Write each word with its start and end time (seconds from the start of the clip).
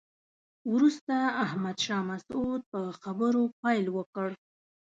وروسته 0.73 1.15
احمد 1.45 1.77
شاه 1.85 2.03
مسعود 2.11 2.61
په 2.71 2.79
خبرو 3.01 3.43
پیل 3.61 3.85
وکړ. 3.97 4.29